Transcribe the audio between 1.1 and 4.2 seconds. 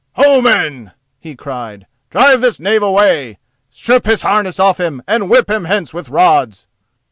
he cried, "drive this knave away. Strip